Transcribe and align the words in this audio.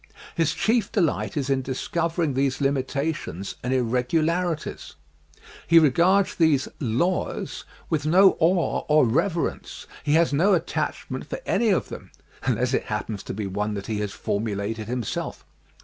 His 0.33 0.55
chief 0.55 0.91
delight 0.91 1.37
is 1.37 1.47
in 1.47 1.61
discovering 1.61 2.33
these 2.33 2.59
limitations 2.59 3.53
and 3.61 3.71
irregularities. 3.71 4.95
He 5.67 5.77
regards 5.77 6.33
these" 6.33 6.67
laws" 6.99 7.65
with 7.91 8.07
no 8.07 8.35
awe 8.39 8.79
or 8.87 9.05
reverence. 9.05 9.85
He 10.03 10.15
has 10.15 10.33
no 10.33 10.55
attachment 10.55 11.27
for 11.27 11.39
any 11.45 11.69
of 11.69 11.89
them— 11.89 12.09
unless 12.45 12.73
it 12.73 12.85
happens 12.85 13.21
to 13.21 13.33
be 13.35 13.45
one 13.45 13.75
that 13.75 13.85
he 13.85 13.99
has 13.99 14.11
formulated 14.11 14.87
himself. 14.87 15.45